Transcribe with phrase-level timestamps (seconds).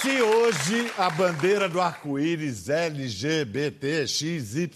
[0.00, 4.70] Se hoje a bandeira do arco-íris LGBT XYZ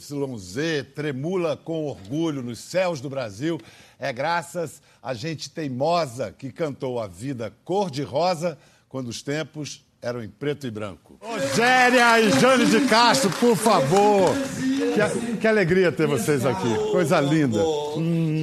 [0.94, 3.58] tremula com orgulho nos céus do Brasil,
[3.98, 10.28] é graças a gente teimosa que cantou a vida cor-de-rosa quando os tempos eram em
[10.28, 11.18] preto e branco.
[11.22, 14.34] Rogéria e Jane de Castro, por favor.
[14.58, 16.68] Que, que alegria ter vocês aqui.
[16.92, 17.64] Coisa linda.
[17.96, 18.42] Hum,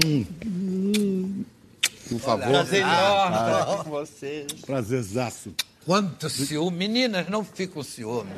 [2.10, 2.48] por favor.
[2.48, 4.52] Prazer enorme estar com vocês.
[4.66, 5.54] Prazerzaço.
[5.86, 6.78] Quanto ciúme.
[6.78, 8.30] Meninas, não ficam com ciúme.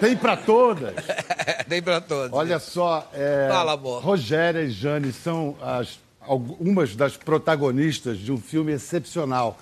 [0.00, 0.94] Tem pra todas.
[1.68, 2.36] Tem pra todos.
[2.36, 4.02] Olha só, é, Fala, amor.
[4.02, 9.58] Rogéria e Jane são as, algumas das protagonistas de um filme excepcional.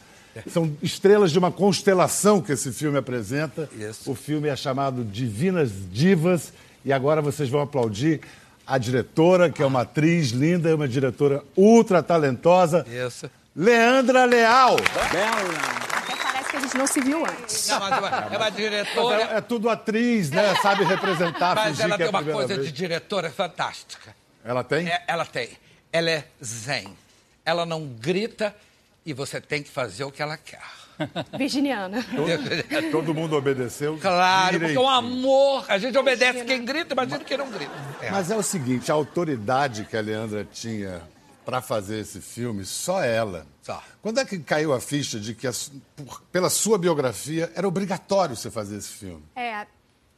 [0.49, 3.69] São estrelas de uma constelação que esse filme apresenta.
[3.79, 4.11] Isso.
[4.11, 6.53] O filme é chamado Divinas Divas
[6.85, 8.21] e agora vocês vão aplaudir
[8.67, 13.29] a diretora, que é uma atriz linda, é uma diretora ultra talentosa, Isso.
[13.55, 14.77] Leandra Leal.
[14.95, 15.92] Até parece que a
[16.63, 17.69] gente não se viu antes.
[17.69, 19.23] Não, mas é uma, é uma diretora.
[19.23, 20.55] É, é tudo atriz, né?
[20.63, 22.67] Sabe representar, Mas ela é tem a uma coisa vez.
[22.67, 24.15] de diretora fantástica.
[24.45, 24.89] Ela tem?
[24.89, 25.51] É, ela tem.
[25.93, 26.97] Ela é zen.
[27.45, 28.55] Ela não grita
[29.05, 30.63] e você tem que fazer o que ela quer.
[31.37, 32.05] Virginiana.
[32.91, 33.99] Todo mundo obedeceu.
[34.01, 34.83] Claro, porque direitinho.
[34.83, 37.73] o amor, a gente obedece quem grita, imagina quem não grita.
[38.01, 38.11] É.
[38.11, 41.03] Mas é o seguinte, a autoridade que a Leandra tinha
[41.45, 43.47] para fazer esse filme, só ela.
[43.63, 43.83] Só.
[44.01, 45.53] Quando é que caiu a ficha de que, a
[45.97, 49.23] por- pela sua biografia, era obrigatório você fazer esse filme?
[49.37, 49.67] É,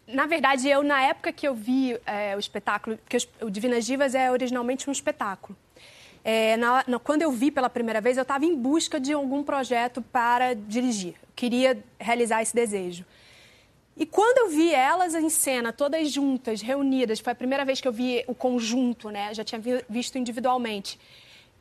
[0.06, 4.14] na verdade, eu, na época que eu vi é, o espetáculo, porque o Divinas Divas
[4.14, 5.56] é originalmente um espetáculo.
[6.22, 9.42] É, na- na- quando eu vi pela primeira vez, eu estava em busca de algum
[9.42, 11.14] projeto para dirigir.
[11.22, 13.04] Eu queria realizar esse desejo.
[13.96, 17.86] E quando eu vi elas em cena, todas juntas, reunidas, foi a primeira vez que
[17.86, 19.32] eu vi o conjunto, né?
[19.32, 20.98] Já tinha vi- visto individualmente.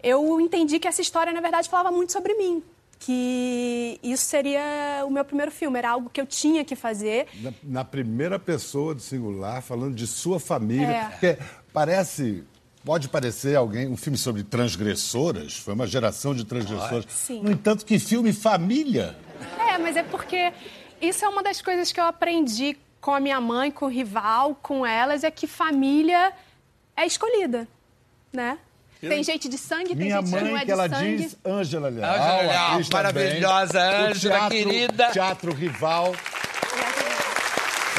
[0.02, 2.64] Eu entendi que essa história, na verdade, falava muito sobre mim.
[3.00, 7.28] Que isso seria o meu primeiro filme, era algo que eu tinha que fazer.
[7.42, 10.88] Na, na primeira pessoa do singular, falando de sua família.
[10.88, 11.06] É.
[11.10, 11.38] Porque
[11.72, 12.44] parece.
[12.86, 17.06] Pode parecer alguém, um filme sobre transgressoras, foi uma geração de transgressoras.
[17.08, 17.42] Sim.
[17.42, 19.16] No entanto, que filme família.
[19.58, 20.52] É, mas é porque
[21.08, 24.56] isso é uma das coisas que eu aprendi com a minha mãe, com o rival,
[24.62, 26.32] com elas, é que família
[26.96, 27.68] é escolhida,
[28.32, 28.58] né?
[29.02, 31.18] Tem gente de sangue, tem Minha gente que não mãe, é que de ela sangue.
[31.18, 32.10] diz Ângela Leal.
[32.14, 35.10] Ângela Leal, maravilhosa, Ângela, teatro- querida.
[35.12, 36.16] Teatro Rival.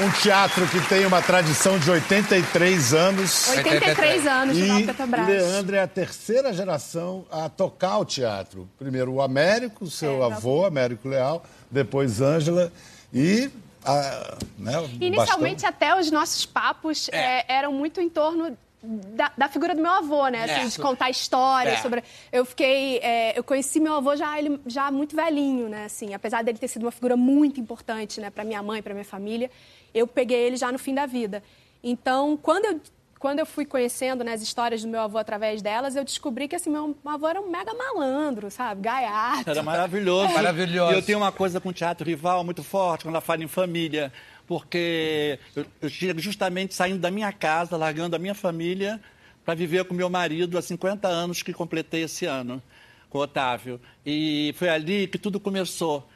[0.03, 3.49] Um teatro que tem uma tradição de 83 anos.
[3.51, 5.27] 83 anos de E Petrobras.
[5.29, 8.69] Leandro é a terceira geração a tocar o teatro.
[8.77, 12.73] Primeiro o Américo, seu É, avô, Américo Leal, depois Ângela
[13.15, 13.51] e
[13.85, 15.69] a, né, o Inicialmente, bastão.
[15.71, 17.41] até os nossos papos É.
[17.41, 20.45] é, eram muito em torno da, da figura do meu avô, né?
[20.45, 20.67] Assim, É.
[20.67, 21.83] de contar histórias É.
[21.83, 22.03] sobre.
[22.31, 22.99] Eu fiquei.
[22.99, 25.85] é, eu conheci meu avô já, ele, já muito velhinho, né?
[25.87, 29.05] Assim, apesar dele ter sido uma figura muito importante, né, para minha mãe, para minha
[29.05, 29.51] família,
[29.95, 31.43] eu peguei ele já no fim da vida.
[31.83, 32.81] Então, quando eu
[33.19, 36.57] quando eu fui conhecendo né, as histórias do meu avô através delas, eu descobri que
[36.57, 38.83] assim, meu avô era um mega malandro, sabe?
[38.83, 39.51] Gaiato.
[39.51, 40.33] Era maravilhoso.
[40.35, 40.93] Maravilhoso.
[40.93, 43.49] E eu tenho uma coisa com o teatro rival muito forte, quando ela fala em
[43.49, 44.13] família.
[44.47, 49.01] Porque eu, eu tinha justamente saindo da minha casa, largando a minha família,
[49.45, 52.63] para viver com meu marido há 50 anos que completei esse ano,
[53.09, 53.81] com o Otávio.
[54.05, 56.07] E foi ali que tudo começou.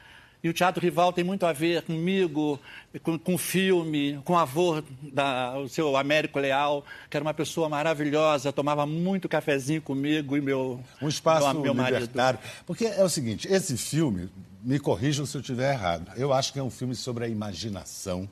[0.41, 2.57] E o Teatro Rival tem muito a ver comigo,
[3.03, 7.33] com, com o filme, com o avô, da, o seu Américo Leal, que era uma
[7.33, 11.99] pessoa maravilhosa, tomava muito cafezinho comigo e meu, Um espaço meu, meu marido.
[11.99, 12.39] libertário.
[12.65, 14.29] Porque é o seguinte, esse filme,
[14.61, 18.27] me corrijam se eu estiver errado, eu acho que é um filme sobre a imaginação.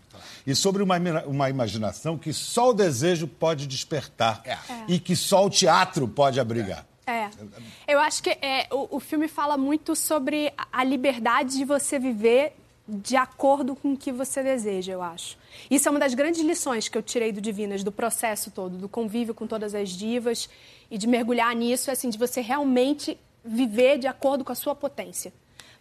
[0.46, 4.41] E sobre uma, uma imaginação que só o desejo pode despertar.
[4.46, 4.57] É.
[4.88, 6.79] E que só o teatro pode abrigar.
[6.79, 6.97] É.
[7.88, 11.97] Eu acho que é, o, o filme fala muito sobre a- a liberdade de você
[11.97, 12.53] viver
[12.88, 15.38] de acordo com o que você deseja, eu acho.
[15.69, 18.88] Isso é uma das grandes lições que eu tirei do Divinas, do processo todo, do
[18.88, 20.50] convívio com todas as divas
[20.90, 25.34] e de mergulhar nisso, assim, de você realmente viver de acordo com a sua potência.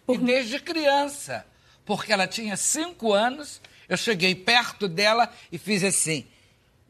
[0.08, 1.46] E desde criança.
[1.84, 6.26] Porque ela tinha cinco anos, eu cheguei perto dela e fiz assim.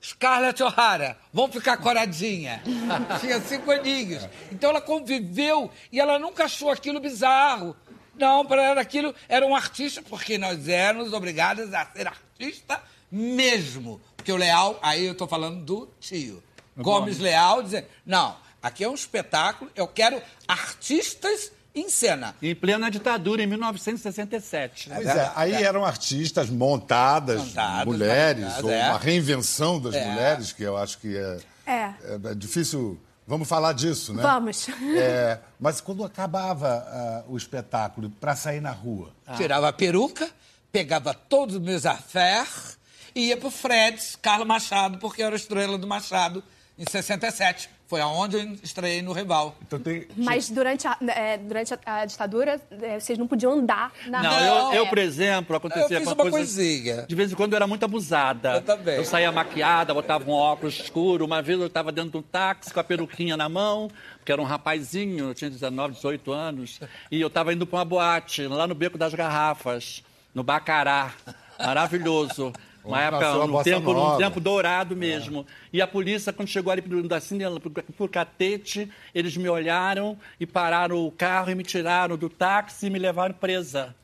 [0.06, 2.62] Scarlett O'Hara, vamos ficar coradinha.
[3.20, 4.22] tinha cinco aninhos.
[4.52, 7.76] Então ela conviveu e ela nunca achou aquilo bizarro.
[8.14, 12.80] Não, para ela aquilo era um artista, porque nós éramos obrigadas a ser artista
[13.10, 14.00] mesmo.
[14.16, 16.40] Porque o Leal, aí eu estou falando do tio.
[16.76, 22.34] Gomes Leal dizendo, não, aqui é um espetáculo, eu quero artistas em cena.
[22.42, 24.90] Em plena ditadura, em 1967.
[24.92, 28.88] Pois é, aí eram artistas montadas, Montadas, mulheres, montadas, ou é.
[28.88, 30.08] uma reinvenção das É.
[30.08, 31.92] mulheres, que eu acho que é, É.
[32.30, 32.98] é difícil.
[33.28, 34.22] Vamos falar disso, né?
[34.22, 34.68] Vamos.
[34.96, 40.30] É, mas quando acabava ah, o espetáculo, para sair na rua, Tirava a peruca,
[40.70, 42.78] pegava todos os meus affaires
[43.14, 46.42] e ia pro Freds, Carlos Machado, porque eu era estrela do Machado
[46.78, 47.68] em 67.
[47.88, 49.54] Foi aonde eu estreiei no Rival.
[49.64, 50.08] Então tem.
[50.16, 54.30] Mas durante a, é, durante a, a ditadura, é, vocês não podiam andar na Não,
[54.30, 54.74] rua.
[54.74, 57.02] eu, eu, por exemplo, acontecia Eu fiz uma coisa- coisinha.
[57.06, 58.54] De vez em quando eu era muito abusada.
[58.56, 58.96] Eu também.
[58.96, 61.24] Eu saía maquiada, botava um óculos escuro.
[61.24, 63.88] Uma vez eu estava dentro de um táxi com a peruquinha na mão,
[64.18, 66.80] porque era um rapazinho, eu tinha 19, 18 anos.
[67.08, 70.02] E eu estava indo para uma boate, lá no Beco das Garrafas,
[70.34, 71.12] no Bacará.
[71.58, 72.52] Maravilhoso.
[72.86, 74.18] Uma época, um tempo, nova.
[74.18, 75.46] tempo dourado mesmo.
[75.72, 76.82] E a polícia, quando chegou ali
[77.14, 82.28] assim, por, por catete, eles me olharam e pararam o carro e me tiraram do
[82.30, 83.94] táxi e me levaram presa.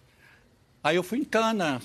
[0.84, 1.80] Aí eu fui em cana.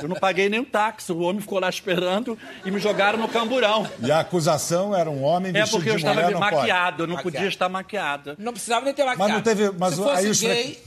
[0.00, 1.10] Eu não paguei nem o táxi.
[1.10, 3.88] O homem ficou lá esperando e me jogaram no camburão.
[3.98, 7.06] E a acusação era um homem É vestido porque eu de estava mulher, maquiado, eu
[7.06, 7.32] não Maquiado.
[7.36, 8.36] podia estar maquiada.
[8.38, 9.34] Não precisava nem ter maquiagem.
[9.36, 10.82] não teve- mas Se fosse aí fre- gay,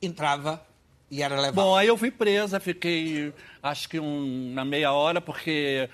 [0.00, 0.62] entrava
[1.10, 1.54] e era levado.
[1.54, 3.32] Bom, aí eu fui presa, fiquei
[3.62, 5.88] acho que um, uma meia hora, porque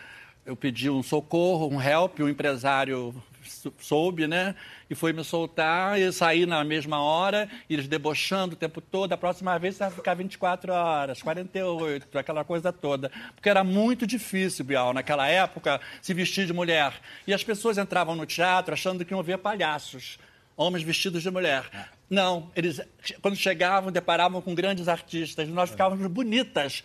[0.44, 3.14] eu pedi um socorro, um help, o empresário
[3.44, 4.54] sou- soube, né?
[4.90, 9.12] E foi me soltar, e saí na mesma hora, e eles debochando o tempo todo.
[9.12, 13.10] A próxima vez você vai ficar 24 horas, 48, aquela coisa toda.
[13.34, 16.92] Porque era muito difícil, Bial, naquela época, se vestir de mulher.
[17.26, 20.18] E as pessoas entravam no teatro achando que iam ver palhaços
[20.56, 21.64] homens vestidos de mulher.
[22.08, 22.80] Não, eles
[23.20, 26.82] quando chegavam deparavam com grandes artistas, nós ficávamos bonitas.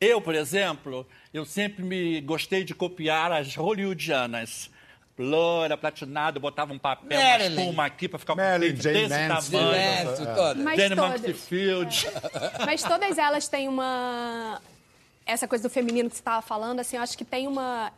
[0.00, 4.70] Eu, por exemplo, eu sempre me gostei de copiar as hollywoodianas.
[5.20, 9.26] Loura, platinado, botava um papel, uma espuma aqui para ficar Marilyn, um peito Jane desse
[9.26, 9.42] tamanho.
[9.42, 10.54] Silêncio, toda.
[10.62, 11.20] Mas Jane todas.
[11.22, 12.06] Mansfield.
[12.64, 14.62] Mas todas elas têm uma.
[15.26, 17.92] Essa coisa do feminino que você estava falando, assim, eu acho que tem uma.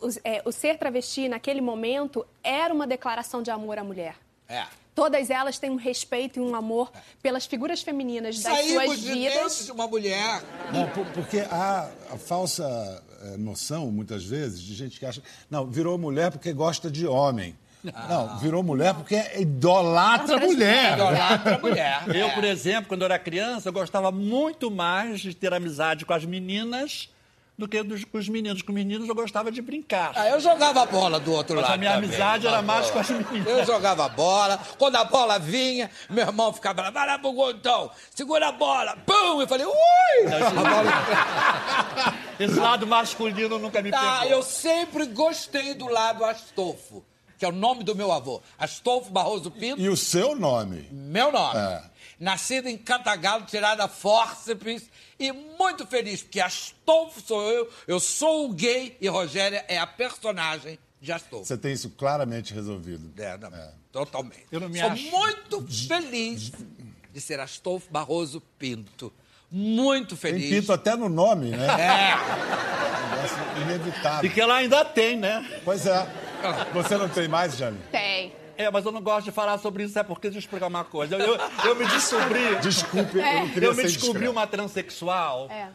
[0.00, 4.16] os- é, o ser travesti, naquele momento, era uma declaração de amor à mulher.
[4.48, 4.64] É.
[4.94, 6.92] Todas elas têm um respeito e um amor
[7.22, 9.64] pelas figuras femininas das Saímos suas de vidas.
[9.66, 10.42] de uma mulher.
[10.70, 15.22] Não, por- porque há a falsa eh, noção, muitas vezes, de gente que acha.
[15.50, 17.56] Não, virou mulher porque gosta de homem.
[17.82, 20.92] Não, virou mulher porque é idolatra a mulher.
[20.92, 22.02] Idolatra mulher.
[22.14, 26.12] Eu, por exemplo, quando eu era criança, eu gostava muito mais de ter amizade com
[26.12, 27.08] as meninas
[27.58, 28.62] do que dos, com os meninos.
[28.62, 30.12] Com os meninos eu gostava de brincar.
[30.16, 31.74] Ah, eu jogava bola do outro Mas lado.
[31.74, 32.08] a minha também.
[32.08, 33.46] amizade era mais com as meninas.
[33.46, 34.58] Eu jogava bola.
[34.78, 38.52] Quando a bola vinha, meu irmão ficava lá, vai lá pro gol então, segura a
[38.52, 39.40] bola, pum!
[39.40, 39.72] Eu falei, ui!
[40.54, 42.14] Bola...
[42.38, 44.36] Esse lado masculino nunca me Tá, pegou.
[44.38, 47.04] eu sempre gostei do lado Astolfo,
[47.38, 48.40] que é o nome do meu avô.
[48.58, 50.88] Astolfo Barroso Pinto, E o seu nome?
[50.90, 51.58] meu nome.
[51.58, 51.91] É.
[52.22, 54.88] Nascido em Cantagalo, tirada fórceps
[55.18, 59.88] e muito feliz, porque Astolfo sou eu, eu sou o gay e Rogéria é a
[59.88, 61.46] personagem de Astolfo.
[61.46, 63.12] Você tem isso claramente resolvido.
[63.20, 63.50] É, não,
[63.90, 64.46] totalmente.
[64.52, 65.02] Eu não me Sou acho.
[65.10, 66.52] muito feliz
[67.12, 69.12] de ser Astolfo Barroso Pinto.
[69.50, 70.48] Muito Tem feliz.
[70.60, 71.66] pinto até no nome, né?
[71.66, 72.14] É.
[73.16, 74.30] Negócio E inevitável.
[74.30, 75.60] que ela ainda tem, né?
[75.64, 76.06] Pois é.
[76.72, 77.78] Você não tem mais, Jane?
[77.90, 78.32] Tem.
[78.62, 80.84] É, mas eu não gosto de falar sobre isso, é porque deixa eu explicar uma
[80.84, 81.16] coisa.
[81.16, 82.56] Eu, eu, eu me descobri.
[82.62, 85.68] Desculpe, eu não queria Eu me descobri uma transexual É.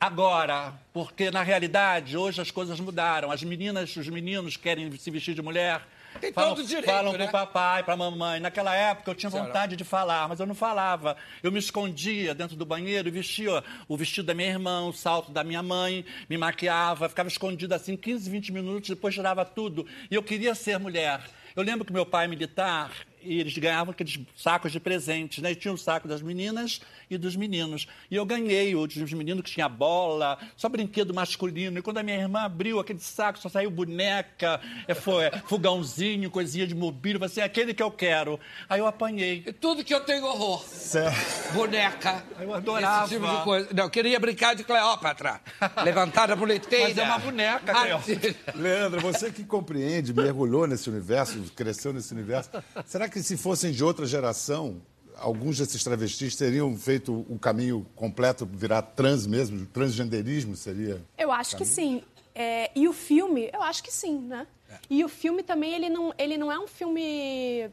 [0.00, 3.30] agora, porque na realidade hoje as coisas mudaram.
[3.30, 5.82] As meninas, os meninos querem se vestir de mulher.
[6.20, 7.18] Tem falam, todo direito, falam né?
[7.18, 8.40] pro papai, pra mamãe.
[8.40, 11.16] Naquela época eu tinha vontade de falar, mas eu não falava.
[11.42, 15.30] Eu me escondia dentro do banheiro e vestia o vestido da minha irmã, o salto
[15.30, 19.86] da minha mãe, me maquiava, ficava escondida assim 15, 20 minutos, depois tirava tudo.
[20.10, 21.20] E eu queria ser mulher.
[21.58, 22.88] Eu lembro que meu pai militar
[23.28, 25.52] e eles ganhavam aqueles sacos de presentes, né?
[25.52, 26.80] E tinha o saco das meninas
[27.10, 27.86] e dos meninos.
[28.10, 31.78] E eu ganhei o dos meninos que tinha bola, só brinquedo masculino.
[31.78, 36.66] E quando a minha irmã abriu aquele saco, só saiu boneca, é, foi, fogãozinho, coisinha
[36.66, 37.16] de mobília.
[37.16, 38.40] Eu falei assim, é aquele que eu quero.
[38.68, 39.42] Aí eu apanhei.
[39.60, 40.64] Tudo que eu tenho horror.
[40.66, 41.52] Certo.
[41.52, 42.24] Boneca.
[42.40, 43.04] Eu adorava.
[43.04, 43.68] Esse tipo de coisa.
[43.74, 45.40] Não, eu queria brincar de Cleópatra.
[45.84, 46.88] Levantada por leiteira.
[46.88, 48.34] Mas é uma boneca, Cleópatra.
[48.54, 52.50] Leandro, você que compreende, mergulhou nesse universo, cresceu nesse universo,
[52.86, 54.80] será que se fossem de outra geração,
[55.16, 59.66] alguns desses travestis teriam feito o caminho completo, virar trans mesmo?
[59.66, 61.02] Transgenderismo seria?
[61.16, 62.02] Eu acho que sim.
[62.34, 64.46] É, e o filme, eu acho que sim, né?
[64.88, 67.68] E o filme também, ele não, ele não é um filme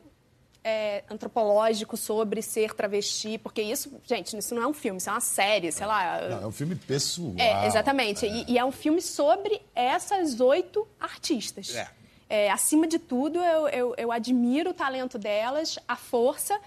[0.64, 5.14] é, antropológico sobre ser travesti, porque isso, gente, isso não é um filme, isso é
[5.14, 6.28] uma série, sei lá.
[6.28, 7.34] Não, é um filme pessoal.
[7.38, 8.25] É, exatamente.
[8.25, 11.75] E, e é um filme sobre essas oito artistas.
[11.75, 11.88] É.
[12.29, 16.60] É, acima de tudo, eu, eu, eu admiro o talento delas, a força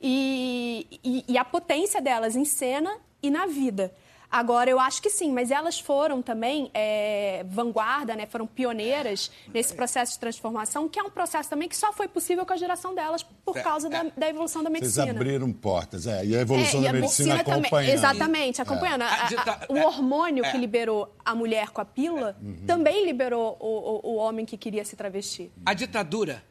[0.00, 3.94] e, e, e a potência delas em cena e na vida.
[4.30, 8.26] Agora, eu acho que sim, mas elas foram também é, vanguarda, né?
[8.26, 12.44] foram pioneiras nesse processo de transformação, que é um processo também que só foi possível
[12.44, 15.10] com a geração delas por É, causa da, da evolução da Vocês medicina.
[15.12, 16.24] abriram portas, é.
[16.26, 17.92] E a evolução É, e da a medicina, também- acompanhando.
[17.94, 19.02] Exatamente, acompanhando.
[19.02, 20.50] A- A a- o é, hormônio é.
[20.50, 24.84] que liberou a mulher com a pílula também liberou o, o- o homem que queria
[24.84, 25.50] se travestir.
[25.64, 26.42] A ditadura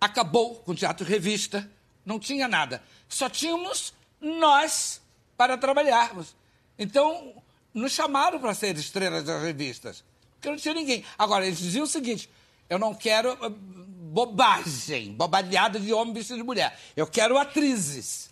[0.00, 1.68] acabou com o teatro revista,
[2.04, 2.82] não tinha nada.
[3.08, 5.00] Só tínhamos nós
[5.36, 6.34] para trabalharmos.
[6.78, 7.34] Então,
[7.74, 11.04] nos chamaram para ser estrelas das revistas, porque não tinha ninguém.
[11.18, 12.28] Agora, eles diziam o seguinte:
[12.68, 16.78] eu não quero eh, bobagem, bobalhada de homem vestido de mulher.
[16.96, 18.30] Eu quero atrizes.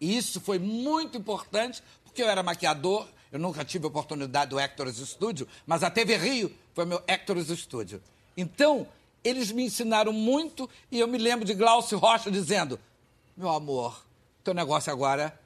[0.00, 4.58] E isso foi muito importante, porque eu era maquiador, eu nunca tive a oportunidade do
[4.58, 8.02] Hector's Studio, mas a TV Rio foi meu Hector's Studio.
[8.36, 8.86] Então,
[9.22, 12.78] eles me ensinaram muito e eu me lembro de Glaucio Rocha dizendo:
[13.36, 14.04] meu amor,
[14.42, 15.38] teu negócio agora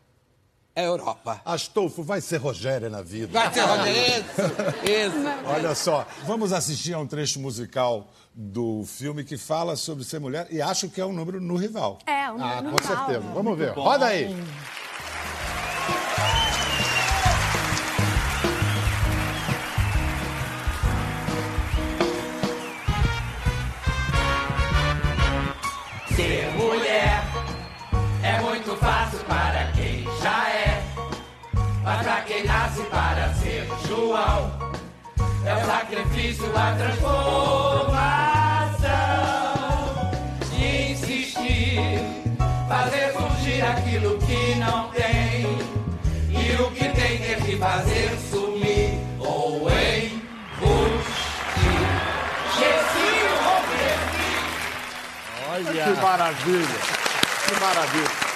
[0.76, 1.40] é Europa.
[1.42, 3.32] Astolfo vai ser Rogéria na vida.
[3.32, 4.42] Vai ter isso,
[4.84, 5.16] isso.
[5.48, 10.46] Olha só, vamos assistir a um trecho musical do filme que fala sobre ser mulher
[10.50, 11.98] e acho que é um número no rival.
[12.06, 12.96] É, um ah, número no com rival.
[13.06, 13.32] certeza.
[13.34, 13.70] Vamos ver.
[13.70, 14.36] Roda aí.
[35.86, 37.96] Sacrifício, a transformação.
[40.58, 42.00] E insistir,
[42.68, 45.46] fazer surgir aquilo que não tem.
[46.28, 50.26] E o que tem ter que fazer sumir ou embustir.
[52.58, 53.62] Gessinho ou
[55.84, 56.78] Que maravilha.
[57.46, 58.26] Que maravilha.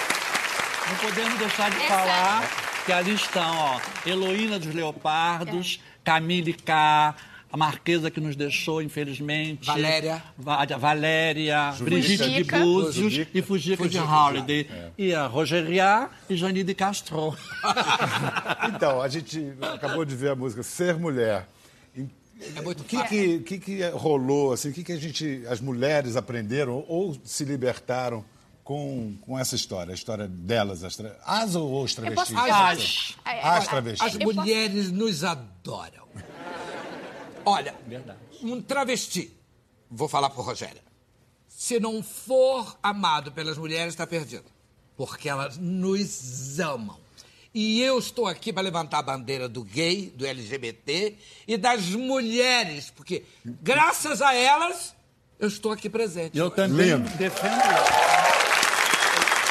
[0.88, 2.48] Não podemos deixar de falar
[2.86, 7.14] que ali estão, ó, Heloína dos Leopardos, Camille K.,
[7.52, 9.66] a Marquesa que nos deixou, infelizmente.
[9.66, 10.22] Valéria.
[10.38, 12.44] Va- Valéria, Brigitte de.
[12.44, 13.30] Búzios Fujica.
[13.38, 14.66] e Fujica de Fujica, Holiday.
[14.96, 17.36] E a Rogeria e Jani de Castro.
[18.74, 21.46] Então, a gente acabou de ver a música Ser Mulher.
[22.56, 25.60] É muito O que, que, que, que rolou, assim, o que, que a gente, as
[25.60, 28.24] mulheres aprenderam ou se libertaram
[28.64, 31.14] com, com essa história, a história delas, as, tra...
[31.26, 32.30] as ou os travestis?
[32.34, 33.16] posso- As.
[33.26, 34.06] É, As é, travestis.
[34.06, 36.08] As mulheres nos adoram.
[37.44, 37.74] Olha,
[38.42, 39.36] um travesti,
[39.90, 40.80] vou falar pro Rogério,
[41.48, 44.44] se não for amado pelas mulheres, está perdido.
[44.96, 46.98] Porque elas nos amam.
[47.52, 51.16] E eu estou aqui para levantar a bandeira do gay, do LGBT
[51.48, 54.94] e das mulheres, porque graças a elas
[55.38, 56.38] eu estou aqui presente.
[56.38, 57.10] Eu também Lindo.
[57.16, 57.60] defendo.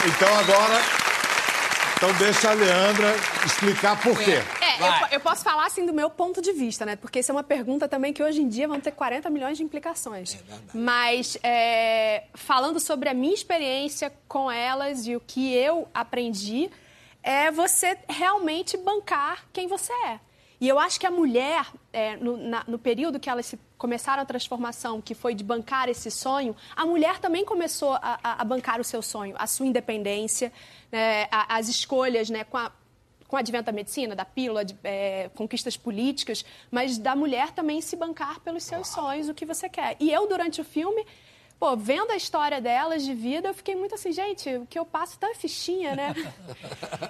[0.07, 0.79] Então agora,
[1.99, 3.13] então deixa a Leandra
[3.45, 4.35] explicar por quê.
[4.61, 4.99] É, eu, Vai.
[4.99, 6.95] po- eu posso falar assim do meu ponto de vista, né?
[6.95, 9.63] Porque isso é uma pergunta também que hoje em dia vão ter 40 milhões de
[9.63, 10.37] implicações.
[10.73, 16.69] Mas é, falando sobre a minha experiência com elas e o que eu aprendi,
[17.21, 20.19] é você realmente bancar quem você é.
[20.61, 24.21] E eu acho que a mulher, é, no, na- no período que elas se- começaram
[24.21, 28.43] a transformação, que foi de bancar esse sonho, a mulher também começou a, a- a
[28.43, 30.51] bancar o seu sonho, a sua independência,
[30.91, 32.71] né, a- as escolhas né, com a
[33.27, 37.79] com o advento da medicina, da pílula, de é, conquistas políticas, mas da mulher também
[37.79, 39.95] se bancar pelos seus sonhos, o que você quer.
[39.99, 41.05] E eu, durante o filme,
[41.59, 44.83] pô, vendo a história delas de vida, eu fiquei muito assim, gente, o que eu
[44.83, 46.15] passo tá fichinha, né?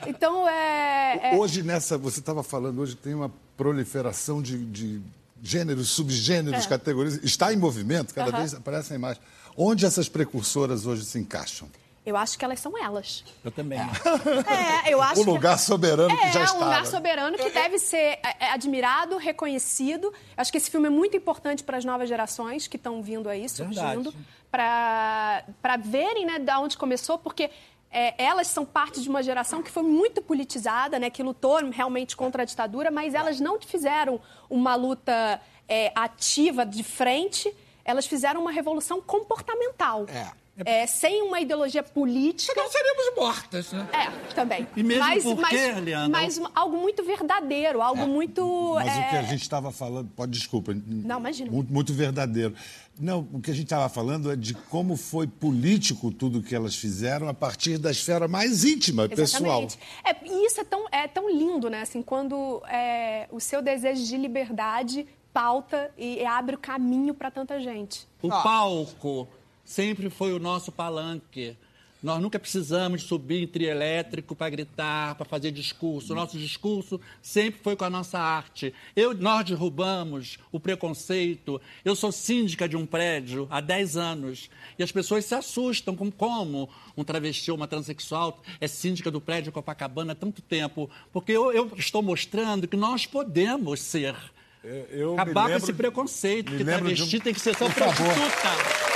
[0.08, 1.36] Então, é...
[1.36, 5.02] é- Hoje nessa, você estava falando, hoje tem uma proliferação de, de
[5.44, 6.70] gêneros, subgêneros, É.
[6.70, 7.20] categorias.
[7.24, 9.20] Está em movimento, cada vez aparecem mais.
[9.58, 11.68] Onde essas precursoras hoje se encaixam?
[12.06, 13.24] Eu acho que elas são elas.
[13.44, 13.78] Eu também.
[13.80, 16.64] É, eu acho O lugar soberano que é, já um estava.
[16.66, 20.12] lugar soberano que deve ser é, é, admirado, reconhecido.
[20.36, 23.48] Acho que esse filme é muito importante para as novas gerações que estão vindo aí,
[23.48, 24.14] surgindo,
[24.50, 25.44] para
[25.84, 27.50] verem né, de onde começou, porque
[27.92, 32.16] é, elas são parte de uma geração que foi muito politizada, né, que lutou realmente
[32.16, 34.20] contra a ditadura, mas elas não fizeram
[34.50, 37.54] uma luta é, ativa de frente,
[37.84, 40.06] elas fizeram uma revolução comportamental.
[40.08, 40.32] É.
[40.66, 42.54] É, sem uma ideologia política.
[42.54, 43.88] Senão seríamos mortas, né?
[43.94, 44.68] É, também.
[44.76, 48.74] E mesmo mas, porque, mas, Leandro- mas algo muito verdadeiro, algo muito.
[48.76, 50.74] Mas é, o que a gente estava falando, pode desculpa.
[50.86, 51.52] Não, imagina.
[51.52, 52.54] Muito, muito verdadeiro.
[53.00, 56.76] Não, o que a gente estava falando é de como foi político tudo que elas
[56.76, 59.64] fizeram a partir da esfera mais íntima, pessoal.
[59.64, 59.80] Exatamente.
[60.04, 61.82] É, e isso é tão, é tão lindo, né?
[61.82, 67.60] Assim, quando é, o seu desejo de liberdade pauta e abre o caminho para tanta
[67.60, 68.06] gente.
[68.22, 69.28] O palco
[69.70, 71.56] sempre foi o nosso palanque.
[72.02, 76.12] Nós nunca precisamos subir em trio elétrico para gritar, para fazer discurso.
[76.14, 78.74] O nosso discurso sempre foi com a nossa arte.
[78.96, 81.62] Eu, nós derrubamos o preconceito.
[81.86, 84.50] Eu sou síndica de um prédio há 10 anos
[84.80, 89.22] e as pessoas se assustam com como um travesti ou uma transexual é síndica do
[89.22, 90.90] prédio Copacabana há tanto tempo.
[91.14, 94.16] Porque eu, eu estou mostrando que nós podemos ser.
[94.64, 98.89] Eu me Acabar com esse preconceito, que travesti um- tem que ser só Por favor.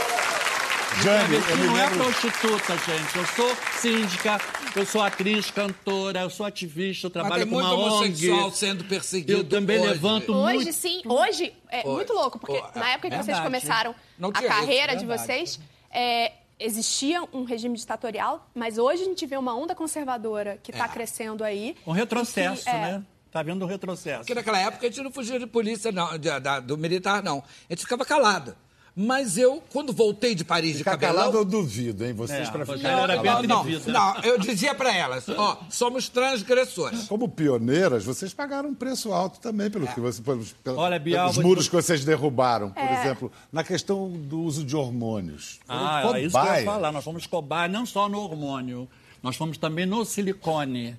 [1.02, 2.04] Jane, eu me não é lembro...
[2.06, 3.18] prostituta, gente.
[3.18, 4.40] Eu sou síndica,
[4.76, 8.56] eu sou atriz, cantora, eu sou ativista, eu trabalho com muito uma homossexual ONG.
[8.58, 9.90] sendo perseguido Eu também hoje.
[9.90, 10.74] levanto Hoje, muito.
[10.74, 11.02] sim.
[11.06, 11.88] Hoje é Hoje.
[11.90, 13.46] muito louco, porque Pô, na época que vocês verdade.
[13.46, 15.60] começaram Não a carreira de vocês,
[15.92, 20.88] é, existia um regime ditatorial, mas hoje a gente vê uma onda conservadora que está
[20.88, 21.76] crescendo aí.
[21.88, 23.04] Um retrocesso, Que, é, né?
[23.32, 24.20] Tá vendo um retrocesso.
[24.20, 27.40] Porque naquela época a gente não fugia de polícia, não, de- da- do militar, não.
[27.68, 28.56] A gente ficava calado.
[28.96, 31.16] Mas eu, quando voltei de Paris de cabelão...
[31.16, 32.14] calado eu duvido, hein?
[32.14, 33.48] Vocês É, pra você ficar era bem calado.
[33.48, 37.08] não, não, eu dizia pra elas, ó, somos transgressores.
[37.08, 41.32] Como pioneiras, vocês pagaram um preço alto também pelo que você, pelos, pelos, Olha, Bial,
[41.32, 43.02] pelos muros que vocês derrubaram, por É.
[43.02, 45.60] exemplo, na questão do uso de hormônios.
[45.68, 46.92] Ah, é isso que eu ia falar.
[46.92, 48.88] Nós fomos cobaia não só no hormônio,
[49.24, 50.96] nós fomos também no silicone.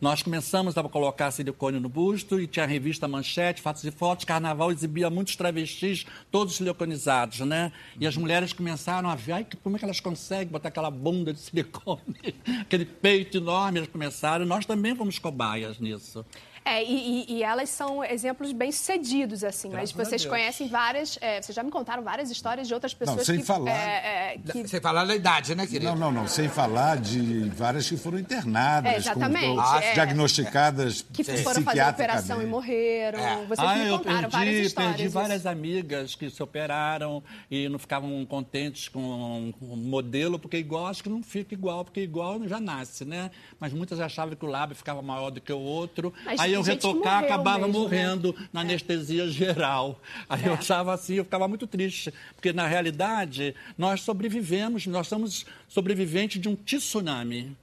[0.00, 4.24] Nós começamos a colocar silicone no busto e tinha a revista Manchete, Fatos e Fotos,
[4.24, 7.70] Carnaval exibia muitos travestis, todos siliconizados, né?
[7.98, 11.34] E as mulheres começaram a ver, ai, como é que elas conseguem botar aquela bunda
[11.34, 12.00] de silicone,
[12.62, 14.46] aquele peito enorme, elas começaram.
[14.46, 16.24] Nós também fomos cobaias nisso.
[16.70, 19.68] É, e, e- e elas são exemplos bem sucedidos, assim.
[19.68, 20.30] mas Graças a vocês Deus.
[20.32, 21.18] conhecem várias.
[21.20, 23.44] é, vocês já me contaram várias histórias de outras pessoas sem que.
[23.44, 23.70] falar.
[23.70, 25.86] é, é, que- Você fala da idade, né, querido?
[25.86, 26.28] Não, não, não.
[26.28, 29.92] Sem falar de várias que foram internadas, É, exatamente, com, é.
[29.94, 33.18] diagnosticadas que foram fazer a operação e morreram.
[33.18, 33.36] É.
[33.46, 34.96] Vocês ah, me contaram várias perdi, histórias.
[34.96, 40.86] perdi várias amigas que se operaram e não ficavam contentes com o modelo, porque igual,
[40.86, 43.30] acho que não fica igual, porque igual já nasce, né?
[43.58, 46.12] Mas muitas achavam que o lábio ficava maior do que o outro.
[46.24, 47.78] Mas Aí eu que retocar, morreu acabava mesmo, né?
[47.78, 50.00] morrendo na anestesia geral.
[50.28, 50.56] Aí eu É.
[50.56, 56.48] achava assim, eu ficava muito triste, porque na realidade nós sobrevivemos, nós somos sobreviventes de
[56.48, 57.56] um tsunami.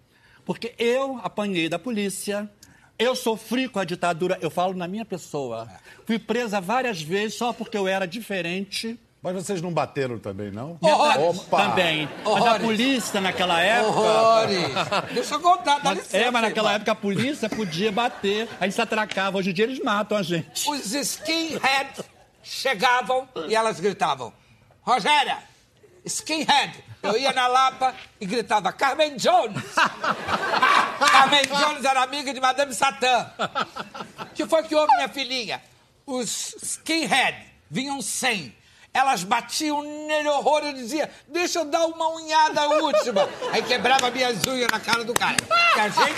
[0.45, 2.49] Porque eu apanhei da polícia,
[2.97, 5.67] eu sofri com a ditadura, eu falo na minha pessoa.
[6.05, 8.97] Fui presa várias vezes só porque eu era diferente.
[9.33, 10.77] Mas vocês não bateram também, não?
[10.81, 11.39] Horrores.
[11.41, 11.69] Opa!
[11.69, 12.07] Também.
[12.23, 12.65] Mas a Horrores.
[12.65, 13.89] polícia naquela época.
[13.99, 14.59] Horrores!
[15.13, 16.17] Deixa eu contar, dá licença.
[16.17, 19.37] é, mas naquela época a polícia podia bater, a gente se atracava.
[19.37, 20.69] Hoje em dia eles matam a gente.
[20.69, 22.05] Os skinheads
[22.41, 24.31] chegavam e elas gritavam:
[24.81, 25.39] Rogéria,
[26.05, 26.85] skinhead!
[27.03, 29.61] Eu ia na Lapa e gritava: Carmen Jones!
[31.11, 33.29] Carmen Jones era amiga de Madame Satã.
[34.21, 35.61] O que foi que houve, minha filhinha?
[36.05, 37.37] Os skinhead
[37.69, 38.55] vinham sem.
[38.97, 43.29] Elas batiam nele horror e dizia, deixa eu dar uma unhada última.
[43.51, 45.35] Aí quebrava minhas unhas na cara do cara.
[45.75, 46.17] E a gente...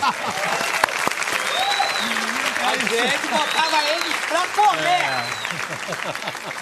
[2.69, 4.99] A gente botava eles pra correr.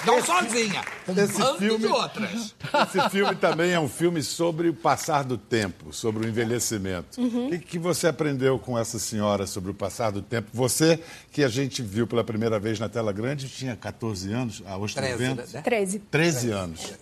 [0.05, 0.83] Não sozinha.
[1.07, 2.55] Um Esse bando filme- de outras.
[2.95, 7.19] Esse filme também é um filme sobre o passar do tempo, sobre o envelhecimento.
[7.19, 7.47] Uhum.
[7.47, 10.49] O que, que você aprendeu com essa senhora sobre o passar do tempo?
[10.53, 10.99] Você,
[11.31, 15.03] que a gente viu pela primeira vez na tela grande, tinha 14 anos, a Ostra
[15.03, 15.53] 13, Ventos?
[15.53, 15.61] né?
[15.61, 15.99] 13.
[15.99, 16.93] 13 anos.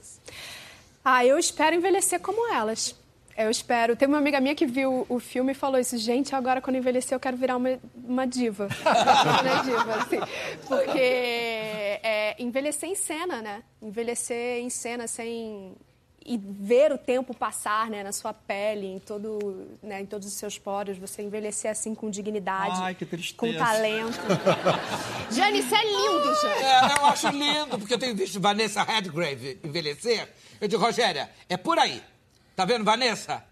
[1.04, 2.96] Ah, eu espero envelhecer como elas.
[3.38, 3.96] Eu espero.
[3.98, 7.14] Tem uma amiga minha que viu o filme e falou isso, gente, agora quando envelhecer
[7.14, 8.70] eu quero virar uma, uma diva.
[8.80, 10.20] uma diva, assim.
[10.66, 11.00] Porque
[12.02, 13.64] é, envelhecer em cena, né?
[13.82, 15.74] Envelhecer em cena sem.
[16.28, 20.34] E ver o tempo passar né, na sua pele, em, todo, né, em todos os
[20.34, 23.38] seus poros, você envelhecer assim com dignidade, Ai, que tristeza.
[23.38, 24.18] com talento.
[25.30, 26.64] Jane, isso é lindo, Jane.
[26.64, 30.28] É, eu acho lindo, porque eu tenho visto Vanessa Redgrave envelhecer.
[30.60, 32.02] Eu digo, Rogéria, é por aí.
[32.56, 33.44] Tá vendo, Vanessa?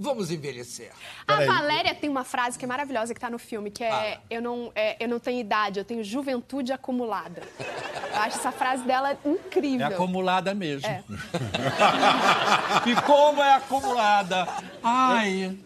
[0.00, 0.92] Vamos envelhecer.
[1.26, 1.46] A Peraí.
[1.46, 4.70] Valéria tem uma frase que é maravilhosa que tá no filme, que é, eu, não,
[4.74, 7.42] é, eu não tenho idade, eu tenho juventude acumulada.
[7.58, 9.86] Eu acho essa frase dela É incrível.
[9.86, 10.86] acumulada mesmo.
[10.86, 11.02] É.
[12.86, 14.46] e como é acumulada?
[14.82, 15.58] Ai.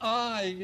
[0.00, 0.58] Ai.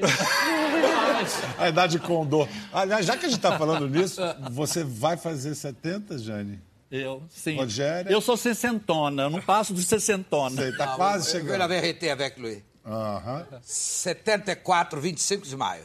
[1.59, 2.49] A idade condor.
[2.73, 6.61] Aliás, já que a gente está falando nisso, você vai fazer 70, Jane?
[6.91, 7.57] Eu, sim.
[7.57, 8.11] Rogéria?
[8.11, 10.55] Eu sou sessentona, eu não passo de sessentona.
[10.63, 11.59] Você está quase Eu chegando.
[11.59, 12.65] la VRT avec lui.
[12.85, 13.45] Aham.
[13.63, 15.85] 74, 25 de maio.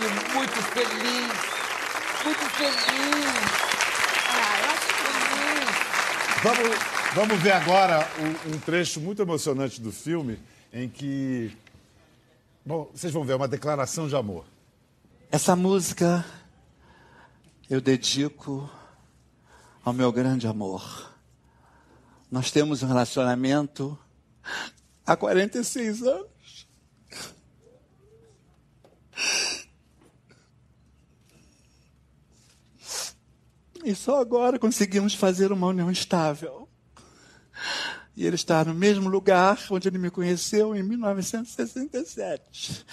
[0.00, 1.32] E muito feliz.
[2.24, 3.26] Muito feliz.
[4.30, 4.94] Ah, eu acho
[6.42, 6.78] Vamos,
[7.14, 10.38] vamos ver agora um, um trecho muito emocionante do filme
[10.72, 11.54] em que.
[12.64, 14.46] Bom, vocês vão ver, é uma declaração de amor.
[15.30, 16.24] Essa música
[17.68, 18.70] eu dedico
[19.84, 21.12] ao meu grande amor.
[22.30, 23.98] Nós temos um relacionamento
[25.06, 26.66] há 46 anos.
[33.84, 36.66] E só agora conseguimos fazer uma união estável.
[38.16, 42.86] E ele está no mesmo lugar onde ele me conheceu em 1967.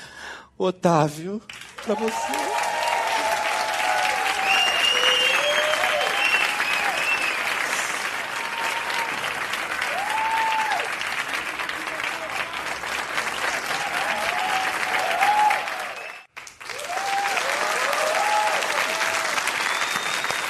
[0.58, 1.42] Otávio,
[1.84, 2.16] para você.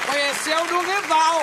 [0.06, 1.42] Conheceu no rival.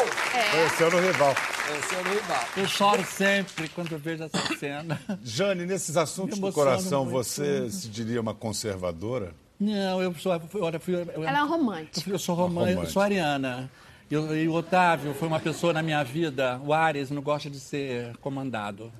[0.90, 1.35] Conheceu no rival.
[1.66, 2.44] Conheceu no rival.
[2.57, 5.01] Eu choro sempre quando eu vejo essa cena.
[5.22, 7.14] Jane, nesses assuntos do coração, muito.
[7.14, 9.35] você se diria uma conservadora?
[9.61, 10.40] Não, eu sou.
[10.61, 12.09] Olha, fui, eu, Ela é uma romântica.
[12.11, 12.92] Eu sou romântica, eu romântica.
[12.92, 13.70] sou ariana.
[14.11, 16.61] Eu- e o Otávio foi uma pessoa na minha vida.
[16.64, 18.90] O Ares não gosta de ser comandado.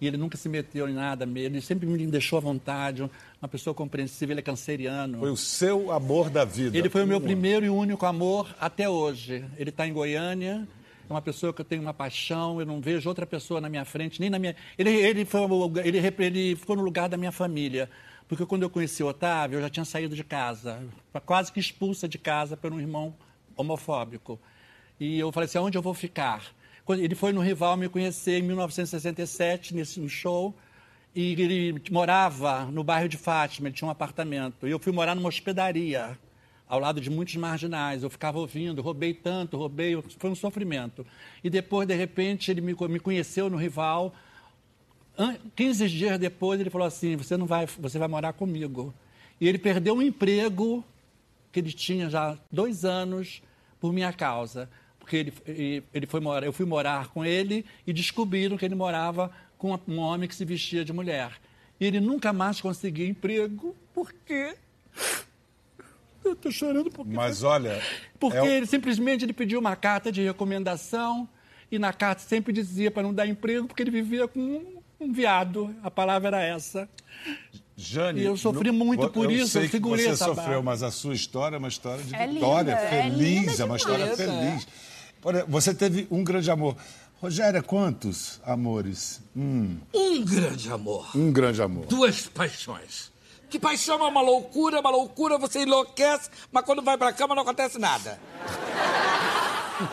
[0.00, 1.56] E ele nunca se meteu em nada mesmo.
[1.56, 3.02] Ele sempre me deixou à vontade.
[3.40, 4.32] Uma pessoa compreensível.
[4.32, 5.18] Ele é canceriano.
[5.20, 6.76] Foi o seu amor da vida.
[6.76, 7.22] Ele foi o meu Um.
[7.22, 9.44] primeiro e único amor até hoje.
[9.56, 10.66] Ele está em Goiânia.
[11.08, 12.60] É uma pessoa que eu tenho uma paixão.
[12.60, 14.54] Eu não vejo outra pessoa na minha frente, nem na minha.
[14.76, 15.40] Ele, ele, foi,
[15.84, 17.88] ele, ele ficou no lugar da minha família.
[18.28, 20.82] Porque quando eu conheci o Otávio, eu já tinha saído de casa.
[21.24, 23.14] Quase que expulsa de casa por um irmão
[23.56, 24.38] homofóbico.
[25.00, 26.42] E eu falei assim: aonde eu vou ficar?
[26.90, 30.54] Ele foi no Rival me conhecer em 1967, nesse show.
[31.14, 34.66] E ele morava no bairro de Fátima, ele tinha um apartamento.
[34.66, 36.18] E eu fui morar numa hospedaria,
[36.68, 38.02] ao lado de muitos marginais.
[38.02, 41.06] Eu ficava ouvindo, roubei tanto, roubei, foi um sofrimento.
[41.42, 44.14] E depois, de repente, ele me, me conheceu no Rival.
[45.16, 48.92] An- 15 dias depois, ele falou assim: você, não vai, você vai morar comigo.
[49.40, 50.84] E ele perdeu um emprego
[51.52, 53.42] que ele tinha já dois anos
[53.80, 54.68] por minha causa.
[54.98, 59.30] Porque ele, ele- foi morar, eu fui morar com ele e descobriram que ele morava
[59.56, 61.32] com um homem que se vestia de mulher.
[61.80, 63.74] E ele nunca mais conseguiu emprego.
[63.94, 64.54] Por quê?
[66.28, 67.80] Eu estou chorando porque Mas olha.
[68.18, 71.28] porque é ele simplesmente ele pediu uma carta de recomendação
[71.70, 75.12] e na carta sempre dizia para não dar emprego porque ele vivia com um, um
[75.12, 75.74] viado.
[75.82, 76.88] A palavra era essa.
[77.76, 80.24] Jane, E eu sofri no- muito por eu isso, sei eu segurei que você essa
[80.26, 80.62] sofreu, barra.
[80.62, 83.64] mas a sua história é uma história de É linda, vitória, é feliz, linda é
[83.64, 84.66] uma história feliz.
[85.22, 86.76] Olha, você teve um grande amor.
[87.20, 89.20] Rogéria, quantos amores?
[89.36, 91.08] Hum, Um grande amor.
[91.16, 91.86] um grande amor.
[91.86, 93.10] Duas paixões.
[93.48, 97.42] Que paixão é uma loucura, uma loucura, você enlouquece, mas quando vai pra cama não
[97.42, 98.18] acontece nada.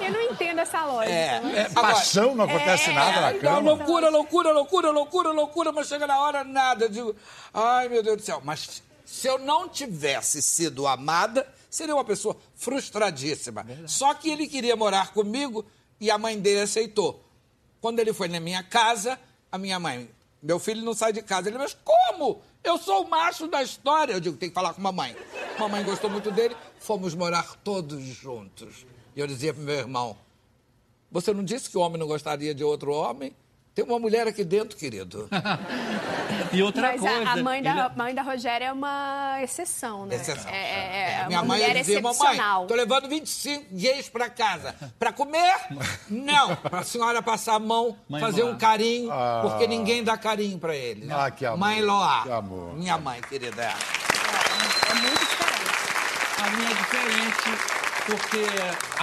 [0.01, 1.13] Eu não entendo essa lógica.
[1.13, 3.59] É, é Paixão, não acontece nada na Não, cama.
[3.59, 6.85] loucura, loucura, loucura, loucura, loucura, mas chega na hora, nada.
[6.85, 7.15] Eu digo,
[7.53, 12.35] ai meu Deus do céu, mas se eu não tivesse sido amada, seria uma pessoa
[12.55, 13.65] frustradíssima.
[13.85, 15.63] Só que ele queria morar comigo
[16.01, 17.23] e a mãe dele aceitou.
[17.79, 19.19] Quando ele foi na minha casa,
[19.51, 20.09] a minha mãe,
[20.45, 21.49] meu filho não sai de casa.
[21.49, 22.39] Ele, mas como?
[22.63, 24.13] Eu sou o macho da história.
[24.13, 25.15] Eu digo, tem que falar com mamãe.
[25.58, 28.86] Mamãe gostou muito dele, fomos morar todos juntos.
[29.15, 30.15] E eu dizia pro meu irmão,
[31.12, 33.36] você não disse que o homem não gostaria de outro homem?
[33.75, 35.27] Tem uma mulher aqui dentro, querido.
[36.51, 37.29] E outra Mas coisa.
[37.29, 40.15] a, a mãe, ele- da, mãe da Rogéria é uma exceção, né?
[40.15, 40.49] Exceção.
[40.49, 42.67] É, é, é Minha uma mãe mulher dizia, mamãe, excepcional.
[42.67, 44.73] tô levando 25 gays pra casa.
[44.97, 45.53] Pra comer?
[46.09, 46.55] Não.
[46.55, 48.51] Pra senhora passar a mão, Mãe fazer Loá.
[48.53, 49.39] um carinho, Ah.
[49.43, 51.09] porque ninguém dá carinho pra eles.
[51.11, 52.23] Ah, que amor, Mãe Loá.
[52.23, 52.73] que amor.
[52.75, 53.61] Minha mãe, querida.
[53.63, 53.73] é.
[54.91, 56.41] É muito diferente.
[56.41, 57.63] A minha é diferente
[58.05, 58.45] porque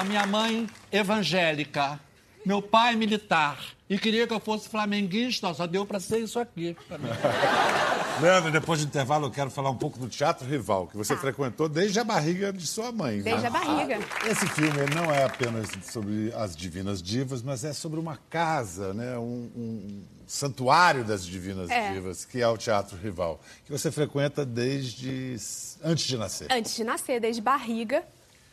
[0.01, 2.01] a minha mãe evangélica,
[2.47, 3.59] meu pai militar
[3.95, 6.75] e queria que eu fosse flamenguista, só deu para ser isso aqui.
[8.21, 11.69] Leandro, depois do intervalo eu quero falar um pouco do Teatro Rival, que você frequentou
[11.69, 13.17] desde a barriga de sua mãe.
[13.19, 13.23] né?
[13.23, 13.99] Desde a barriga.
[14.27, 19.19] Esse filme não é apenas sobre as divinas divas, mas é sobre uma casa, né?
[19.19, 21.93] um, um santuário das divinas É.
[21.93, 25.37] divas, que é o Teatro Rival, que você frequenta desde
[25.83, 26.51] antes de nascer.
[26.51, 28.05] Antes de nascer, desde barriga.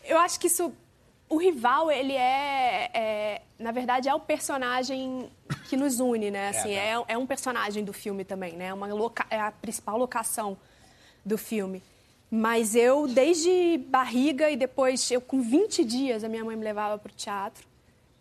[0.04, 0.74] Eu acho que isso.
[1.30, 5.30] O rival, ele é, é, Na verdade, é o personagem
[5.70, 6.50] que nos une, né?
[6.50, 8.66] Assim, é, é um personagem do filme também, né?
[8.66, 10.58] É Uma loca, é a principal locação
[11.24, 11.84] do filme.
[12.32, 16.98] Mas eu, desde barriga e depois, eu com 20 dias, a minha mãe me levava
[16.98, 17.68] para o teatro.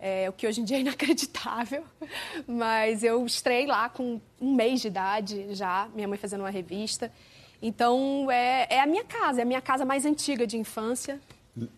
[0.00, 1.84] É, o que hoje em dia é inacreditável.
[2.46, 7.12] Mas eu estrei lá com um mês de idade já, minha mãe fazendo uma revista.
[7.60, 11.20] Então, é, é a minha casa, é a minha casa mais antiga de infância.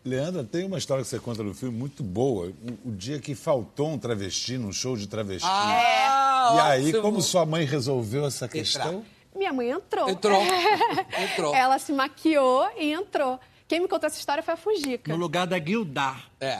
[0.04, 2.52] Leandra, tem uma história que você conta no filme muito boa.
[2.84, 5.46] O, o dia que faltou um travesti num show de travesti.
[5.48, 7.02] Ah, e aí, ótimo.
[7.02, 9.04] como sua mãe resolveu essa questão?
[9.34, 10.08] Minha mãe entrou.
[10.08, 10.42] Entrou.
[11.18, 11.54] Entrou.
[11.54, 13.38] Ela se maquiou e entrou.
[13.68, 15.12] Quem me contou essa história foi a Fujica.
[15.12, 16.28] No lugar da Gildar.
[16.40, 16.58] É.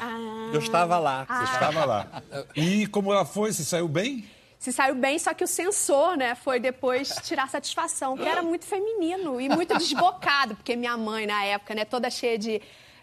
[0.53, 1.25] Eu estava lá.
[1.25, 2.23] Você estava lá.
[2.55, 3.53] E como ela foi?
[3.53, 4.25] Você saiu bem?
[4.61, 8.67] se saiu bem, só que o censor, né, foi depois tirar satisfação, que era muito
[8.67, 12.61] feminino e muito desbocado, porque minha mãe, na época, né, toda cheia de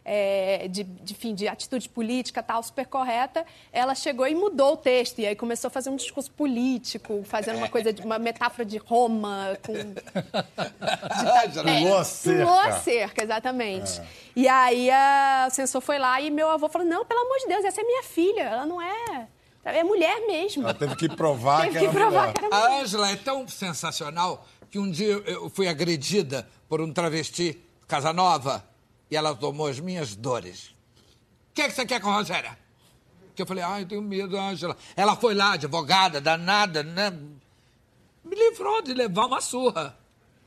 [0.09, 4.77] é, de, de, enfim, de atitude política tal, super correta, ela chegou e mudou o
[4.77, 5.19] texto.
[5.19, 8.77] E aí começou a fazer um discurso político, fazendo uma coisa de uma metáfora de
[8.77, 9.73] Roma, com.
[11.47, 12.45] De, Pulou a cerca.
[12.45, 14.01] Pulou a cerca, exatamente.
[14.35, 17.47] E aí a, o censor foi lá e meu avô falou: não, pelo amor de
[17.47, 19.27] Deus, essa é minha filha, ela não é.
[19.65, 20.63] É mulher mesmo.
[20.63, 22.33] Ela teve que provar Teve que que era provar mulher.
[22.33, 22.77] que era mulher.
[22.77, 28.63] A Ângela é tão sensacional que um dia eu fui agredida por um travesti Casanova
[29.09, 30.75] e ela tomou as minhas dores.
[31.51, 32.57] O que, é que você quer com a Rogéria?
[33.35, 34.75] Que eu falei, ai, eu tenho medo, Ângela.
[34.95, 37.11] Ela foi lá, advogada, danada, né?
[38.23, 39.97] Me livrou de levar uma surra.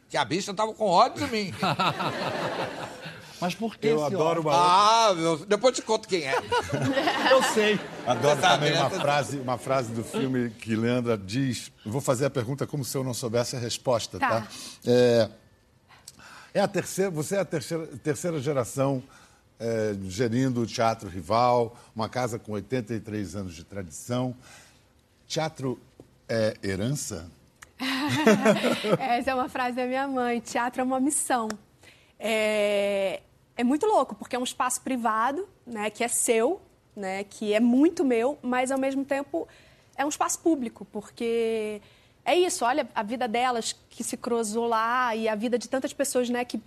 [0.09, 1.55] Que a bicha tava com ódio de mim.
[3.41, 6.35] Mas por que Eu adoro uma ah, meu, depois te conto quem é.
[7.33, 7.81] Eu sei.
[8.07, 8.81] Adoro Você também né?
[8.81, 11.73] uma frase, uma frase do filme que Leandra diz.
[11.87, 14.43] Eu vou fazer a pergunta como se eu não soubesse a resposta, tá?
[14.43, 14.49] Tá.
[14.85, 15.31] É,
[16.53, 19.03] é a terceira, você é a terceira, terceira geração
[19.59, 24.35] é, gerindo o Teatro Rival, uma casa com 83 anos de tradição.
[25.27, 25.79] Teatro
[26.29, 27.31] é herança?
[28.99, 30.41] Essa é uma frase da minha mãe.
[30.41, 31.49] Teatro é uma missão.
[32.19, 33.21] É,
[33.57, 36.61] é muito louco, porque é um espaço privado, né, que é seu,
[36.97, 39.47] né, que é muito meu, mas ao mesmo tempo
[39.97, 41.81] é um espaço público, porque
[42.25, 45.93] é isso, olha a vida delas que se cruzou lá e a vida de tantas
[45.93, 46.61] pessoas, né, que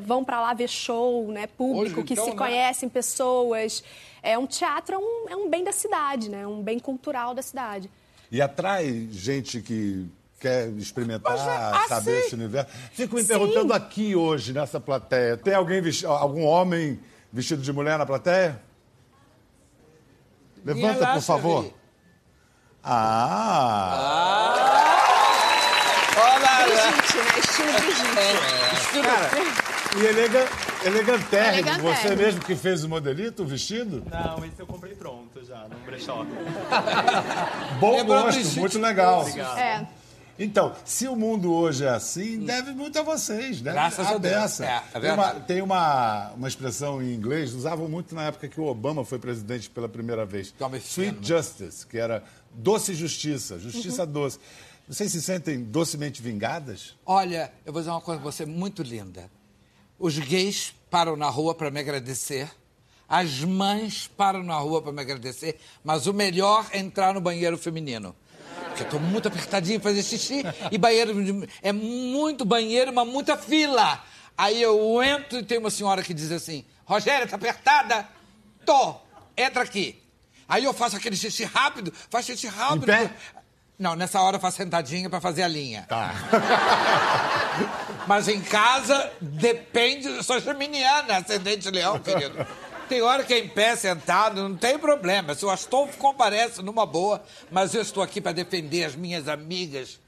[0.00, 2.36] vão para lá ver show, né, público, Hoje, que então, se né?
[2.36, 3.84] conhecem pessoas.
[4.22, 7.42] É um teatro, é um, é um bem da cidade, né, um bem cultural da
[7.42, 7.90] cidade.
[8.30, 10.06] E atrai gente que
[10.40, 12.26] quer experimentar, ah, saber sim.
[12.26, 12.70] esse universo.
[12.92, 16.98] Fico me perguntando aqui hoje, nessa plateia, tem alguém vesti- algum homem
[17.32, 18.60] vestido de mulher na plateia?
[20.64, 21.62] Levanta, por favor.
[21.64, 21.74] Chevi.
[22.82, 24.43] Ah!
[26.94, 29.02] Brigitte, né, estilo Brigitte.
[29.02, 29.30] Cara,
[29.96, 30.48] e elega,
[30.84, 31.68] elegantérrimo.
[31.68, 31.94] Elegantérrimo.
[31.94, 34.02] Você mesmo que fez o modelito, o vestido?
[34.10, 36.24] Não, esse eu comprei pronto já, num brechó.
[37.80, 39.26] Bom Lembrou gosto, Brigitte muito legal.
[39.56, 39.86] É.
[40.36, 43.70] Então, se o mundo hoje é assim, deve muito a vocês, né?
[43.72, 44.34] Graças a Deus.
[44.34, 44.66] beça.
[44.66, 48.60] É, é tem uma, tem uma, uma expressão em inglês, usavam muito na época que
[48.60, 50.52] o Obama foi presidente pela primeira vez.
[50.82, 54.40] Sweet justice, que era doce justiça, justiça doce.
[54.86, 56.94] Vocês se sentem docemente vingadas?
[57.06, 59.30] Olha, eu vou dizer uma coisa pra você muito linda.
[59.98, 62.50] Os gays param na rua para me agradecer.
[63.08, 65.58] As mães param na rua para me agradecer.
[65.82, 68.14] Mas o melhor é entrar no banheiro feminino.
[68.68, 70.42] Porque eu tô muito apertadinho fazer xixi.
[70.70, 71.12] E banheiro
[71.62, 74.04] é muito banheiro, mas muita fila.
[74.36, 78.06] Aí eu entro e tem uma senhora que diz assim: Rogéria, tá apertada?
[78.66, 78.96] Tô.
[79.36, 80.02] Entra aqui.
[80.46, 82.82] Aí eu faço aquele xixi rápido, faço xixi rápido.
[82.82, 83.14] Em pé?
[83.78, 85.84] Não, nessa hora eu faço sentadinha para fazer a linha.
[85.88, 86.14] Tá.
[88.06, 90.06] Mas em casa, depende.
[90.06, 92.46] Eu sou geminiana, ascendente leão, querido.
[92.88, 95.34] Tem hora que é em pé, sentado, não tem problema.
[95.34, 99.98] Se o Astolfo comparece numa boa, mas eu estou aqui para defender as minhas amigas,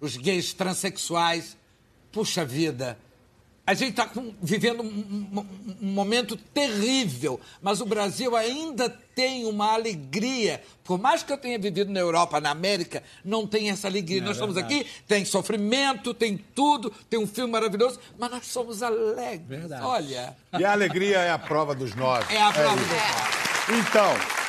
[0.00, 1.56] os gays transexuais.
[2.10, 2.98] Puxa vida.
[3.66, 4.10] A gente está
[4.42, 5.46] vivendo um, um-
[5.80, 10.62] um momento terrível, mas o Brasil ainda tem uma alegria.
[10.84, 14.20] Por mais que eu tenha vivido na Europa, na América, não tem essa alegria.
[14.20, 19.70] nós estamos aqui, tem sofrimento, tem tudo, tem um filme maravilhoso, mas nós somos alegres.
[19.82, 22.34] Olha, E a alegria é a prova dos nove.
[22.34, 22.84] é a prova isso.
[22.86, 23.80] do nós.
[23.88, 24.43] Então,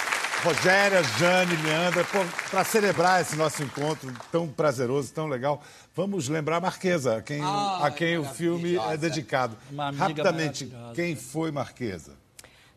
[0.45, 2.05] Rogéria, Jane, Leandra,
[2.51, 5.60] para celebrar esse nosso encontro tão prazeroso, tão legal,
[5.95, 9.58] vamos lembrar a Marquesa, a quem, Ah, a quem o filme é dedicado.
[9.71, 12.12] Uma amiga Rapidamente, quem foi Marquesa?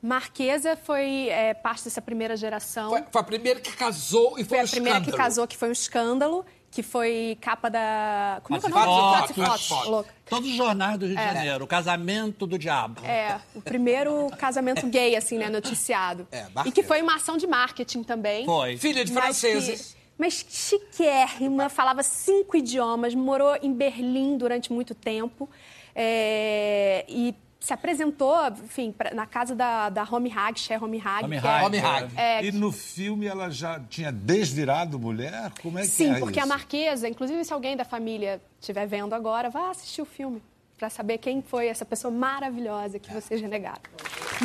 [0.00, 2.88] Marquesa foi é, parte dessa primeira geração.
[2.88, 5.56] Foi, foi a primeira que casou e foi, Foi um a primeira que casou, que
[5.56, 8.40] foi um escândalo, que foi capa da.
[8.44, 9.28] Como é que é o nome?
[9.34, 10.12] fotos, Fotos.
[10.28, 13.04] Todos os jornais do Rio de Janeiro, o casamento do diabo.
[13.04, 16.28] É, o primeiro casamento gay, assim, né, noticiado.
[16.30, 16.74] É, e Marquesa.
[16.74, 18.44] que foi uma ação de marketing também.
[18.44, 18.76] Foi.
[18.76, 19.96] Filha de Mas que- franceses.
[20.18, 25.48] Mas chiquérrima, falava cinco idiomas, morou em Berlim durante muito tempo.
[25.94, 31.24] é, e se apresentou, enfim, pra- na casa da, da Home Hag, Cher Home Hag.
[31.24, 31.64] Home é- Hag.
[31.66, 32.10] Home Hag.
[32.16, 35.52] É, E no filme ela já tinha desvirado mulher?
[35.62, 36.46] Como é que Sim, é porque isso?
[36.48, 40.40] a Marquesa, inclusive se alguém da família estiver vendo agora, vá assistir o filme
[40.78, 43.82] para saber quem foi essa pessoa maravilhosa que vocês renegaram.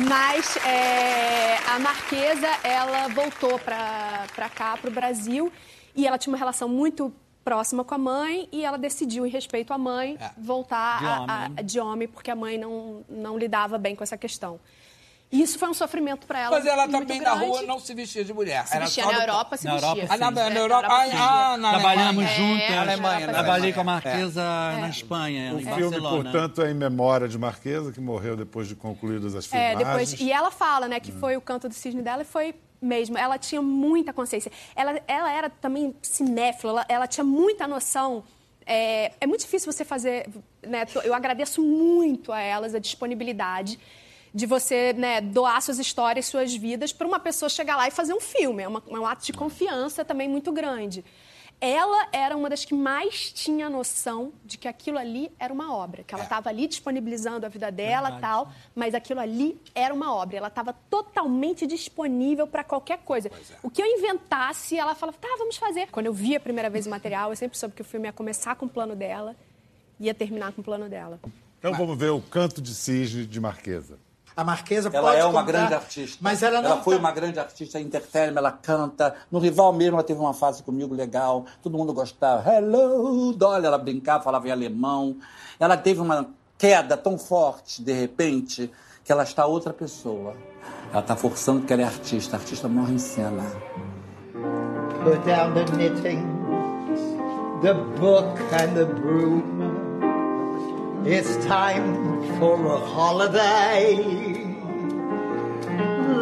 [0.08, 5.52] Mas é, a Marquesa, ela voltou para cá, para o Brasil,
[5.94, 9.72] e ela tinha uma relação muito próxima com a mãe e ela decidiu, em respeito
[9.72, 10.30] à mãe, É.
[10.38, 11.52] voltar De a- homem.
[11.58, 14.58] a- de homem, porque a mãe não, não lidava bem com essa questão.
[15.32, 16.56] E isso foi um sofrimento para ela.
[16.56, 17.46] Mas ela também na grande.
[17.50, 18.64] rua não se vestia de mulher.
[18.68, 19.88] Se era vestia na Europa, se Na vestia.
[20.04, 20.88] Europa, Ah, na, É, na na Europa.
[20.88, 22.36] Ah, ah, na Trabalhamos Alemanha.
[22.36, 22.70] juntas.
[22.70, 24.42] É, Na Alemanha, na Trabalhei com a Marquesa
[24.80, 26.30] na Espanha, O em filme, Barcelona.
[26.30, 29.78] portanto, é em memória de Marquesa, que morreu depois de concluídas as É, filmagens.
[30.10, 32.54] depois, e ela fala, né, que foi o canto do cisne dela e foi
[32.84, 33.16] mesmo.
[33.18, 34.50] Ela tinha muita consciência.
[34.76, 38.22] Ela, ela era também cinéfila, ela, ela tinha muita noção.
[38.66, 40.28] É, é muito difícil você fazer.
[40.62, 43.78] Né, eu agradeço muito a elas a disponibilidade
[44.32, 48.14] de você né, doar suas histórias, suas vidas, para uma pessoa chegar lá e fazer
[48.14, 48.62] um filme.
[48.64, 51.04] É, uma- é um ato de confiança também muito grande.
[51.64, 56.02] Ela era uma das que mais tinha noção de que aquilo ali era uma obra,
[56.02, 60.36] que ela estava ali disponibilizando a vida dela tal, mas aquilo ali era uma obra.
[60.36, 63.30] Ela estava totalmente disponível para qualquer coisa.
[63.62, 65.88] O que eu inventasse, ela falava, tá, vamos fazer.
[65.90, 68.12] Quando eu vi a primeira vez o material, eu sempre soube que o filme ia
[68.12, 69.34] começar com o plano dela
[69.98, 71.18] e ia terminar com o plano dela.
[71.58, 73.98] Então vamos ver o Canto de Cisne de Marquesa.
[74.36, 76.18] A Marquesa Ela pode é uma grande artista.
[76.20, 79.14] Mas ela não foi tá- uma grande artista entertainment, ela canta.
[79.30, 81.44] No Rival mesmo, ela teve uma fase comigo legal.
[81.62, 82.52] Todo mundo gostava.
[82.52, 83.66] Hello, Dolly.
[83.66, 85.16] Ela brincava, falava em alemão.
[85.60, 86.26] Ela teve uma
[86.58, 88.70] queda tão forte, de repente,
[89.04, 90.34] que ela está outra pessoa.
[90.90, 92.36] Ela está forçando porque ela é artista.
[92.36, 93.44] A artista morre em cena.
[95.04, 96.24] Put down the knitting,
[97.62, 99.73] the book and the broom.
[101.06, 103.94] It's time for a holiday.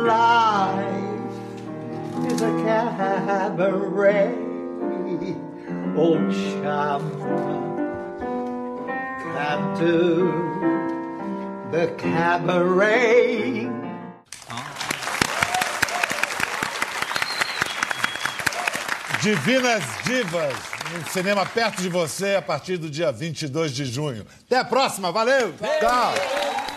[0.02, 1.32] Life
[2.26, 4.34] is a cabaret.
[5.96, 7.02] Old chum,
[9.34, 9.96] come to
[11.70, 13.70] the cabaret.
[19.22, 20.52] Divinas Divas,
[20.92, 24.26] no cinema perto de você a partir do dia 22 de junho.
[24.46, 25.54] Até a próxima, valeu!
[25.78, 26.71] Tchau!